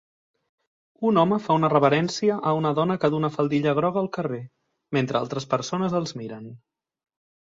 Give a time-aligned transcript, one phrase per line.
[1.09, 4.39] Un home fa una reverència a una dona que duu una faldilla groga al carrer,
[4.99, 6.49] mentre altres persones els miren.